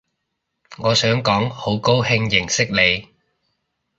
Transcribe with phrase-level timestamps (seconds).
[0.79, 3.07] 我想講好高興認識你